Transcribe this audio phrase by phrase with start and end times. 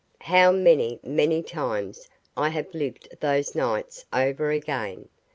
[0.21, 5.09] How many, many times I have lived those nights over again!